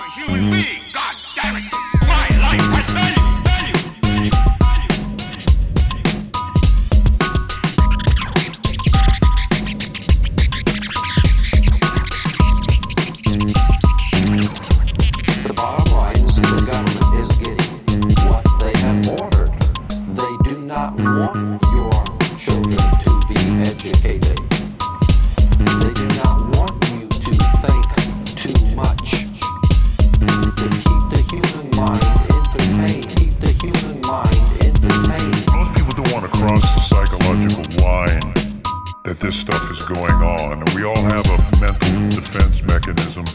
[0.00, 0.87] I'm a human being.
[36.38, 38.22] across the psychological line
[39.02, 40.62] that this stuff is going on.
[40.62, 43.26] And we all have a mental defense mechanism.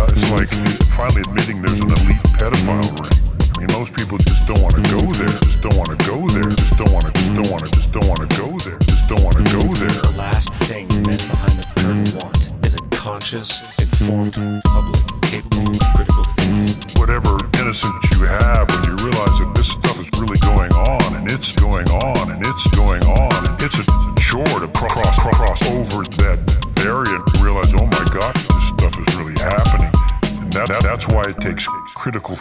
[0.00, 0.48] Uh, it's like
[0.96, 3.20] finally admitting there's an elite pedophile ring.
[3.52, 5.28] I mean, most people just don't want to go there.
[5.28, 6.48] Just don't want to go there.
[6.48, 7.12] Just don't want to.
[7.12, 7.70] Just don't want to.
[7.76, 8.78] Just don't want to go there.
[8.80, 9.96] Just don't want to go there.
[10.08, 15.80] The last thing men behind the curtain want is a conscious, informed public capable of
[15.92, 16.37] critical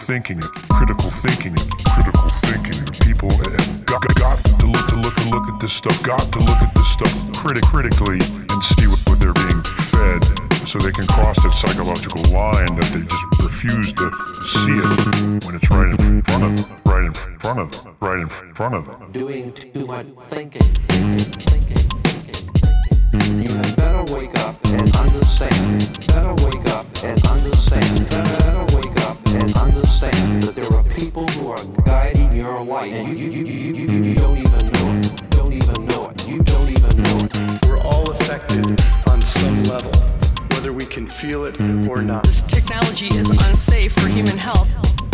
[0.08, 1.56] thinking, critical thinking,
[1.94, 2.86] critical thinking.
[3.06, 3.30] People
[3.86, 6.02] got, got to look to look and look at this stuff.
[6.02, 10.24] Got to look at this stuff critic critically and see what, what they're being fed,
[10.68, 14.12] so they can cross that psychological line that they just refuse to
[14.48, 18.20] see it when it's right in front of them, right in front of them, right
[18.20, 19.12] in front of them.
[19.12, 21.97] Doing too much thinking, thinking, thinking,
[23.98, 26.00] better wake up and understand.
[26.08, 28.10] Better wake up and understand.
[28.10, 33.18] Better wake up and understand that there are people who are guiding your life, and
[33.18, 35.30] you, you, you, you, you don't even know it.
[35.32, 36.28] Don't even know it.
[36.28, 37.66] You don't even know it.
[37.66, 38.68] We're all affected
[39.08, 39.92] on some level,
[40.52, 41.60] whether we can feel it
[41.90, 42.24] or not.
[42.24, 44.70] This technology is unsafe for human health.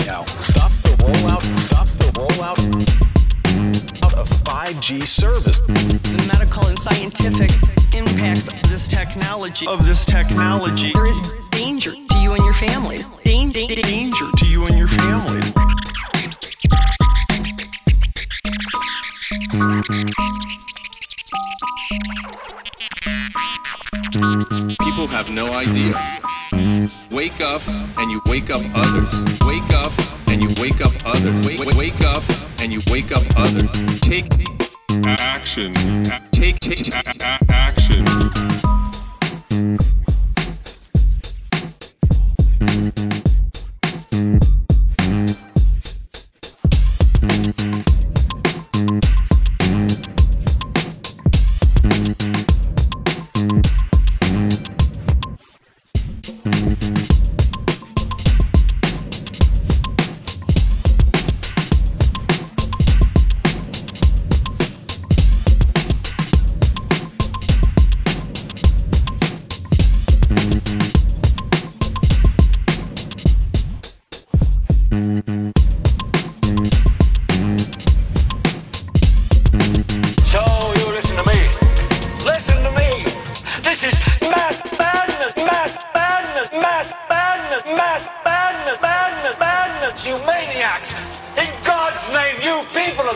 [0.05, 1.43] Now, stop the rollout.
[1.57, 2.59] Stop the rollout
[4.13, 5.61] of 5G service.
[5.61, 7.51] The medical and scientific
[7.95, 13.01] impacts of this technology Of this technology, there is danger to you and your family.
[13.23, 15.41] Danger, danger to you and your family.
[24.79, 25.93] People have no idea.
[27.11, 27.61] Wake up
[27.99, 29.23] and you wake up others.
[29.45, 29.91] Wake up
[30.29, 31.45] and you wake up others.
[31.45, 32.23] Wake, wake, wake up
[32.59, 33.99] and you wake up others.
[33.99, 34.27] Take
[35.07, 35.73] action.
[36.31, 36.93] Take, take
[37.49, 38.05] action.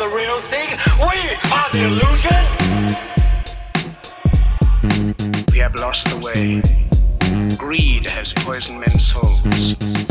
[0.10, 0.70] The real thing.
[1.00, 1.18] We
[1.52, 2.44] are the illusion.
[5.52, 6.62] We have lost the way.
[7.58, 9.42] Greed has poisoned men's souls.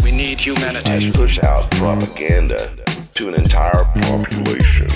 [0.03, 0.91] We need humanity.
[0.91, 2.77] has push out propaganda
[3.15, 4.89] to an entire population.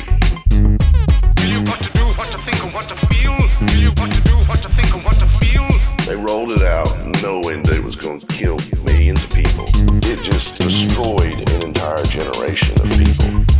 [1.37, 3.37] Tell you what to do, what to think, and what to feel.
[3.69, 5.69] Tell you what to do, what to think, and what to feel.
[6.07, 9.67] They rolled it out knowing that it was going to kill millions of people.
[10.03, 13.60] It just destroyed an entire generation of people.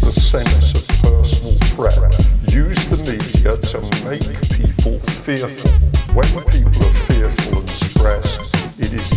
[0.00, 2.12] The sense of personal threat.
[2.52, 4.22] Use the media to make
[4.56, 5.70] people fearful.
[6.14, 8.40] When people are fearful and stressed,
[8.78, 9.11] it is